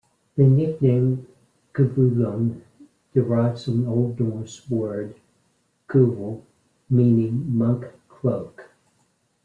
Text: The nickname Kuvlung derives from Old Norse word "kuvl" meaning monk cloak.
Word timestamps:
The 0.35 0.47
nickname 0.47 1.27
Kuvlung 1.75 2.61
derives 3.13 3.65
from 3.65 3.87
Old 3.87 4.19
Norse 4.19 4.67
word 4.67 5.13
"kuvl" 5.87 6.41
meaning 6.89 7.55
monk 7.55 7.85
cloak. 8.09 8.71